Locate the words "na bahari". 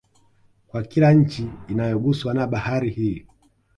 2.33-2.89